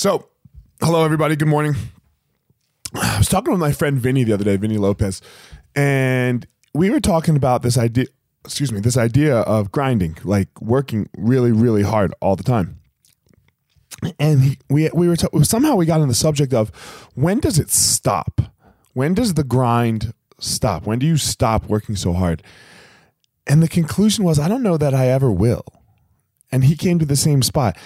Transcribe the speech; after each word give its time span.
So, 0.00 0.30
hello 0.80 1.04
everybody. 1.04 1.36
Good 1.36 1.48
morning. 1.48 1.74
I 2.94 3.18
was 3.18 3.28
talking 3.28 3.50
with 3.52 3.60
my 3.60 3.70
friend 3.70 3.98
Vinny 3.98 4.24
the 4.24 4.32
other 4.32 4.44
day, 4.44 4.56
Vinny 4.56 4.78
Lopez, 4.78 5.20
and 5.76 6.46
we 6.72 6.88
were 6.88 7.00
talking 7.00 7.36
about 7.36 7.60
this 7.60 7.76
idea. 7.76 8.06
Excuse 8.42 8.72
me, 8.72 8.80
this 8.80 8.96
idea 8.96 9.40
of 9.40 9.70
grinding, 9.70 10.16
like 10.24 10.48
working 10.58 11.10
really, 11.18 11.52
really 11.52 11.82
hard 11.82 12.14
all 12.22 12.34
the 12.34 12.42
time. 12.42 12.80
And 14.18 14.56
we 14.70 14.88
we 14.94 15.06
were 15.06 15.16
somehow 15.42 15.74
we 15.74 15.84
got 15.84 16.00
on 16.00 16.08
the 16.08 16.14
subject 16.14 16.54
of 16.54 16.70
when 17.14 17.38
does 17.38 17.58
it 17.58 17.68
stop? 17.68 18.40
When 18.94 19.12
does 19.12 19.34
the 19.34 19.44
grind 19.44 20.14
stop? 20.38 20.86
When 20.86 20.98
do 20.98 21.06
you 21.06 21.18
stop 21.18 21.66
working 21.66 21.94
so 21.94 22.14
hard? 22.14 22.42
And 23.46 23.62
the 23.62 23.68
conclusion 23.68 24.24
was, 24.24 24.38
I 24.38 24.48
don't 24.48 24.62
know 24.62 24.78
that 24.78 24.94
I 24.94 25.08
ever 25.08 25.30
will. 25.30 25.66
And 26.50 26.64
he 26.64 26.74
came 26.74 26.98
to 27.00 27.04
the 27.04 27.16
same 27.16 27.42
spot. 27.42 27.76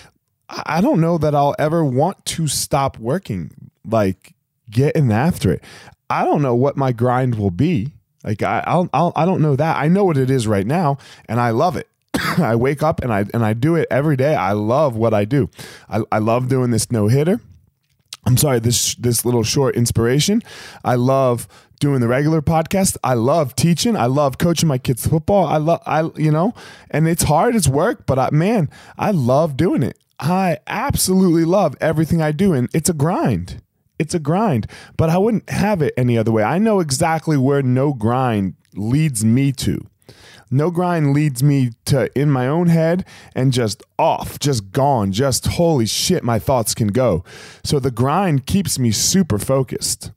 I 0.48 0.80
don't 0.80 1.00
know 1.00 1.18
that 1.18 1.34
I'll 1.34 1.54
ever 1.58 1.84
want 1.84 2.24
to 2.26 2.46
stop 2.48 2.98
working, 2.98 3.70
like 3.86 4.34
getting 4.70 5.10
after 5.10 5.52
it. 5.52 5.64
I 6.10 6.24
don't 6.24 6.42
know 6.42 6.54
what 6.54 6.76
my 6.76 6.92
grind 6.92 7.36
will 7.36 7.50
be. 7.50 7.92
Like 8.22 8.42
I, 8.42 8.62
I'll, 8.66 8.88
I'll, 8.92 9.12
I 9.16 9.24
don't 9.24 9.42
know 9.42 9.56
that. 9.56 9.76
I 9.76 9.88
know 9.88 10.04
what 10.04 10.16
it 10.16 10.30
is 10.30 10.46
right 10.46 10.66
now, 10.66 10.98
and 11.28 11.40
I 11.40 11.50
love 11.50 11.76
it. 11.76 11.88
I 12.38 12.56
wake 12.56 12.82
up 12.82 13.02
and 13.02 13.12
I 13.12 13.24
and 13.34 13.44
I 13.44 13.52
do 13.52 13.76
it 13.76 13.88
every 13.90 14.16
day. 14.16 14.34
I 14.34 14.52
love 14.52 14.96
what 14.96 15.14
I 15.14 15.24
do. 15.24 15.50
I, 15.88 16.02
I 16.12 16.18
love 16.18 16.48
doing 16.48 16.70
this 16.70 16.90
no 16.90 17.08
hitter. 17.08 17.40
I'm 18.26 18.36
sorry, 18.36 18.58
this 18.60 18.94
this 18.94 19.24
little 19.24 19.42
short 19.42 19.76
inspiration. 19.76 20.42
I 20.84 20.94
love 20.94 21.46
doing 21.80 22.00
the 22.00 22.08
regular 22.08 22.40
podcast. 22.40 22.96
I 23.04 23.14
love 23.14 23.54
teaching. 23.56 23.96
I 23.96 24.06
love 24.06 24.38
coaching 24.38 24.68
my 24.68 24.78
kids 24.78 25.06
football. 25.06 25.46
I 25.46 25.58
love 25.58 25.82
I 25.84 26.08
you 26.16 26.30
know, 26.30 26.54
and 26.90 27.06
it's 27.06 27.24
hard, 27.24 27.54
it's 27.54 27.68
work, 27.68 28.06
but 28.06 28.18
I, 28.18 28.30
man, 28.30 28.70
I 28.96 29.10
love 29.10 29.56
doing 29.56 29.82
it. 29.82 29.98
I 30.18 30.58
absolutely 30.66 31.44
love 31.44 31.76
everything 31.80 32.22
I 32.22 32.32
do 32.32 32.52
and 32.52 32.68
it's 32.72 32.88
a 32.88 32.94
grind. 32.94 33.62
It's 33.98 34.14
a 34.14 34.18
grind, 34.18 34.66
but 34.96 35.08
I 35.08 35.18
wouldn't 35.18 35.48
have 35.50 35.80
it 35.80 35.94
any 35.96 36.18
other 36.18 36.32
way. 36.32 36.42
I 36.42 36.58
know 36.58 36.80
exactly 36.80 37.36
where 37.36 37.62
no 37.62 37.92
grind 37.92 38.54
leads 38.74 39.24
me 39.24 39.52
to. 39.52 39.86
No 40.50 40.70
grind 40.70 41.12
leads 41.12 41.42
me 41.42 41.70
to 41.86 42.16
in 42.16 42.30
my 42.30 42.46
own 42.46 42.68
head 42.68 43.04
and 43.34 43.52
just 43.52 43.82
off, 43.98 44.38
just 44.38 44.70
gone, 44.70 45.10
just 45.10 45.46
holy 45.46 45.86
shit, 45.86 46.22
my 46.22 46.38
thoughts 46.38 46.74
can 46.74 46.88
go. 46.88 47.24
So 47.64 47.80
the 47.80 47.90
grind 47.90 48.46
keeps 48.46 48.78
me 48.78 48.92
super 48.92 49.38
focused. 49.38 50.12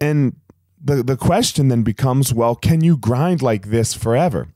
And 0.00 0.36
the, 0.82 1.02
the 1.02 1.16
question 1.16 1.68
then 1.68 1.82
becomes 1.82 2.32
well, 2.32 2.54
can 2.54 2.82
you 2.82 2.96
grind 2.96 3.42
like 3.42 3.66
this 3.66 3.92
forever? 3.92 4.48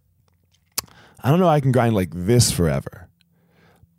I 1.23 1.31
don't 1.31 1.41
know, 1.41 1.49
I 1.49 1.61
can 1.61 1.73
grind 1.73 1.95
like 1.95 2.11
this 2.13 2.51
forever, 2.51 3.09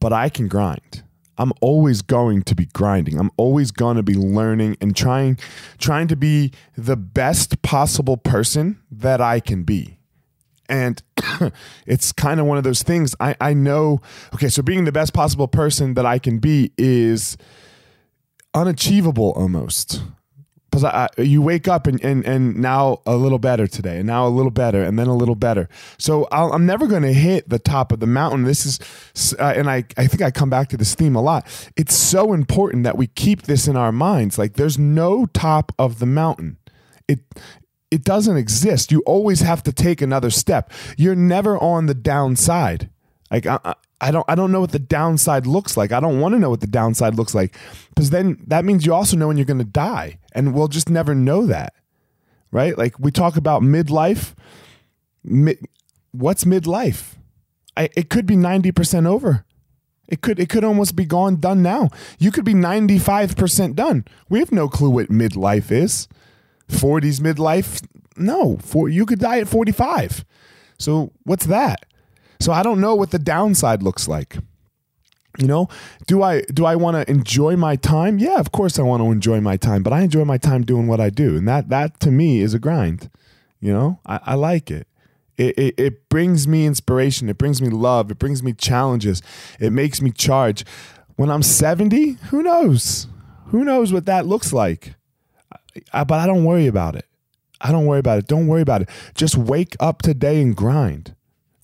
but 0.01 0.11
I 0.11 0.27
can 0.27 0.49
grind. 0.49 1.03
I'm 1.37 1.53
always 1.61 2.01
going 2.01 2.43
to 2.43 2.55
be 2.55 2.65
grinding. 2.65 3.17
I'm 3.17 3.31
always 3.37 3.71
going 3.71 3.95
to 3.95 4.03
be 4.03 4.15
learning 4.15 4.75
and 4.81 4.93
trying 4.95 5.39
trying 5.77 6.09
to 6.09 6.17
be 6.17 6.51
the 6.75 6.97
best 6.97 7.61
possible 7.61 8.17
person 8.17 8.81
that 8.91 9.21
I 9.21 9.39
can 9.39 9.63
be. 9.63 9.97
And 10.67 11.01
it's 11.85 12.11
kind 12.11 12.39
of 12.39 12.45
one 12.45 12.57
of 12.57 12.63
those 12.63 12.83
things 12.83 13.15
I, 13.19 13.35
I 13.39 13.53
know, 13.53 14.01
okay, 14.33 14.49
so 14.49 14.61
being 14.61 14.83
the 14.83 14.91
best 14.91 15.13
possible 15.13 15.47
person 15.47 15.93
that 15.93 16.05
I 16.05 16.19
can 16.19 16.39
be 16.39 16.71
is 16.77 17.37
unachievable 18.53 19.31
almost. 19.31 20.01
Because 20.71 20.85
I, 20.85 21.09
I, 21.17 21.21
you 21.21 21.41
wake 21.41 21.67
up 21.67 21.85
and, 21.85 22.01
and, 22.01 22.25
and 22.25 22.55
now 22.55 23.01
a 23.05 23.17
little 23.17 23.39
better 23.39 23.67
today, 23.67 23.97
and 23.97 24.07
now 24.07 24.25
a 24.25 24.29
little 24.29 24.51
better, 24.51 24.81
and 24.81 24.97
then 24.97 25.07
a 25.07 25.13
little 25.13 25.35
better. 25.35 25.67
So 25.97 26.29
I'll, 26.31 26.53
I'm 26.53 26.65
never 26.65 26.87
going 26.87 27.01
to 27.01 27.11
hit 27.11 27.49
the 27.49 27.59
top 27.59 27.91
of 27.91 27.99
the 27.99 28.07
mountain. 28.07 28.43
This 28.43 28.65
is, 28.65 29.35
uh, 29.37 29.53
and 29.53 29.69
I, 29.69 29.83
I 29.97 30.07
think 30.07 30.21
I 30.21 30.31
come 30.31 30.49
back 30.49 30.69
to 30.69 30.77
this 30.77 30.95
theme 30.95 31.13
a 31.13 31.21
lot. 31.21 31.45
It's 31.75 31.93
so 31.93 32.31
important 32.31 32.85
that 32.85 32.97
we 32.97 33.07
keep 33.07 33.41
this 33.43 33.67
in 33.67 33.75
our 33.75 33.91
minds. 33.91 34.37
Like 34.37 34.53
there's 34.53 34.79
no 34.79 35.25
top 35.25 35.73
of 35.77 35.99
the 35.99 36.05
mountain. 36.05 36.57
It, 37.05 37.19
it 37.89 38.05
doesn't 38.05 38.37
exist. 38.37 38.93
You 38.93 39.01
always 39.05 39.41
have 39.41 39.63
to 39.63 39.73
take 39.73 40.01
another 40.01 40.29
step. 40.29 40.71
You're 40.97 41.15
never 41.15 41.57
on 41.57 41.87
the 41.87 41.93
downside. 41.93 42.89
Like 43.31 43.45
I, 43.45 43.73
I 44.01 44.11
don't 44.11 44.25
I 44.27 44.35
don't 44.35 44.51
know 44.51 44.59
what 44.59 44.71
the 44.71 44.79
downside 44.79 45.47
looks 45.47 45.77
like. 45.77 45.91
I 45.91 45.99
don't 45.99 46.19
want 46.19 46.33
to 46.33 46.39
know 46.39 46.49
what 46.49 46.59
the 46.59 46.67
downside 46.67 47.15
looks 47.15 47.33
like 47.33 47.55
because 47.89 48.09
then 48.09 48.43
that 48.47 48.65
means 48.65 48.85
you 48.85 48.93
also 48.93 49.15
know 49.15 49.27
when 49.27 49.37
you're 49.37 49.45
going 49.45 49.57
to 49.59 49.63
die, 49.63 50.19
and 50.33 50.53
we'll 50.53 50.67
just 50.67 50.89
never 50.89 51.15
know 51.15 51.45
that, 51.45 51.73
right? 52.51 52.77
Like 52.77 52.99
we 52.99 53.11
talk 53.11 53.37
about 53.37 53.61
midlife. 53.61 54.33
Mid, 55.23 55.59
what's 56.11 56.43
midlife? 56.43 57.15
I, 57.77 57.89
it 57.95 58.09
could 58.09 58.25
be 58.25 58.35
ninety 58.35 58.71
percent 58.71 59.07
over. 59.07 59.45
It 60.09 60.21
could 60.21 60.39
it 60.39 60.49
could 60.49 60.65
almost 60.65 60.95
be 60.95 61.05
gone 61.05 61.37
done 61.37 61.61
now. 61.63 61.89
You 62.19 62.31
could 62.31 62.43
be 62.43 62.53
ninety 62.53 62.99
five 62.99 63.37
percent 63.37 63.77
done. 63.77 64.03
We 64.29 64.39
have 64.39 64.51
no 64.51 64.67
clue 64.67 64.89
what 64.89 65.07
midlife 65.09 65.71
is. 65.71 66.07
40s 66.71 67.19
midlife 67.19 67.85
no 68.15 68.57
for 68.57 68.89
you 68.89 69.05
could 69.05 69.19
die 69.19 69.39
at 69.39 69.47
45 69.47 70.23
so 70.77 71.11
what's 71.23 71.45
that 71.47 71.85
so 72.41 72.51
i 72.51 72.63
don't 72.63 72.81
know 72.81 72.95
what 72.95 73.11
the 73.11 73.19
downside 73.19 73.81
looks 73.83 74.07
like 74.07 74.37
you 75.39 75.47
know 75.47 75.67
do 76.07 76.21
i 76.21 76.41
do 76.53 76.65
i 76.65 76.75
want 76.75 76.95
to 76.95 77.09
enjoy 77.09 77.55
my 77.55 77.75
time 77.75 78.19
yeah 78.19 78.39
of 78.39 78.51
course 78.51 78.77
i 78.77 78.81
want 78.81 79.01
to 79.01 79.11
enjoy 79.11 79.39
my 79.39 79.55
time 79.55 79.81
but 79.83 79.93
i 79.93 80.01
enjoy 80.01 80.25
my 80.25 80.37
time 80.37 80.63
doing 80.63 80.87
what 80.87 80.99
i 80.99 81.09
do 81.09 81.37
and 81.37 81.47
that 81.47 81.69
that 81.69 81.99
to 81.99 82.11
me 82.11 82.39
is 82.39 82.53
a 82.53 82.59
grind 82.59 83.09
you 83.59 83.71
know 83.71 83.99
i, 84.05 84.19
I 84.25 84.35
like 84.35 84.69
it. 84.69 84.87
It, 85.37 85.57
it 85.57 85.75
it 85.79 86.09
brings 86.09 86.47
me 86.47 86.65
inspiration 86.65 87.29
it 87.29 87.37
brings 87.37 87.61
me 87.61 87.69
love 87.69 88.11
it 88.11 88.19
brings 88.19 88.43
me 88.43 88.53
challenges 88.53 89.21
it 89.59 89.71
makes 89.71 90.01
me 90.01 90.11
charge 90.11 90.65
when 91.15 91.31
i'm 91.31 91.41
70 91.41 92.11
who 92.29 92.43
knows 92.43 93.07
who 93.47 93.63
knows 93.63 93.93
what 93.93 94.05
that 94.05 94.27
looks 94.27 94.51
like 94.51 94.95
I, 95.93 96.03
but 96.03 96.19
I 96.19 96.27
don't 96.27 96.43
worry 96.43 96.67
about 96.67 96.95
it. 96.95 97.05
I 97.59 97.71
don't 97.71 97.85
worry 97.85 97.99
about 97.99 98.19
it. 98.19 98.27
Don't 98.27 98.47
worry 98.47 98.61
about 98.61 98.81
it. 98.81 98.89
Just 99.15 99.37
wake 99.37 99.75
up 99.79 100.01
today 100.01 100.41
and 100.41 100.55
grind. 100.55 101.15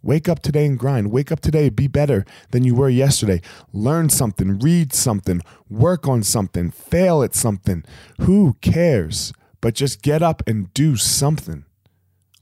Wake 0.07 0.29
up 0.29 0.39
today 0.39 0.65
and 0.65 0.79
grind. 0.79 1.11
Wake 1.11 1.33
up 1.33 1.41
today, 1.41 1.67
be 1.67 1.85
better 1.85 2.23
than 2.51 2.63
you 2.63 2.73
were 2.73 2.87
yesterday. 2.87 3.41
Learn 3.73 4.07
something, 4.07 4.57
read 4.57 4.93
something, 4.93 5.41
work 5.69 6.07
on 6.07 6.23
something, 6.23 6.71
fail 6.71 7.21
at 7.21 7.35
something. 7.35 7.83
Who 8.21 8.55
cares? 8.61 9.33
But 9.59 9.73
just 9.75 10.01
get 10.01 10.23
up 10.23 10.41
and 10.47 10.73
do 10.73 10.95
something. 10.95 11.65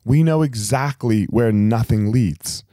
We 0.04 0.22
know 0.22 0.44
exactly 0.44 1.24
where 1.24 1.52
nothing 1.52 2.12
leads. 2.12 2.64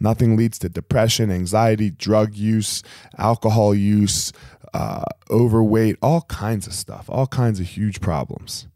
Nothing 0.00 0.38
leads 0.38 0.58
to 0.60 0.70
depression, 0.70 1.30
anxiety, 1.30 1.90
drug 1.90 2.34
use, 2.34 2.82
alcohol 3.18 3.74
use, 3.74 4.32
uh, 4.72 5.04
overweight, 5.28 5.98
all 6.00 6.22
kinds 6.22 6.66
of 6.66 6.72
stuff, 6.72 7.10
all 7.10 7.26
kinds 7.26 7.60
of 7.60 7.66
huge 7.66 8.00
problems. 8.00 8.68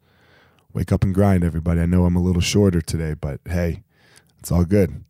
Wake 0.75 0.92
up 0.92 1.03
and 1.03 1.14
grind, 1.14 1.42
everybody. 1.42 1.81
I 1.81 1.87
know 1.87 2.04
I'm 2.04 2.16
a 2.16 2.22
little 2.22 2.42
shorter 2.42 2.82
today, 2.82 3.14
but 3.19 3.41
hey, 3.47 3.82
it's 4.38 4.53
all 4.53 4.66
good. 4.66 5.04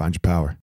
Find 0.00 0.14
your 0.14 0.20
power. 0.20 0.56